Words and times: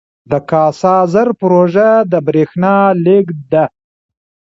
د 0.31 0.33
کاسا 0.49 0.95
زر 1.13 1.27
پروژه 1.41 1.89
د 2.11 2.13
بریښنا 2.27 2.75
لیږد 3.05 3.39
ده 3.53 3.65